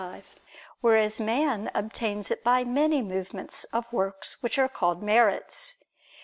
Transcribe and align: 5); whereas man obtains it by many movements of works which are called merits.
5); 0.01 0.35
whereas 0.79 1.19
man 1.19 1.69
obtains 1.75 2.31
it 2.31 2.43
by 2.43 2.63
many 2.63 3.03
movements 3.03 3.65
of 3.65 3.85
works 3.93 4.41
which 4.41 4.57
are 4.57 4.67
called 4.67 5.03
merits. 5.03 5.77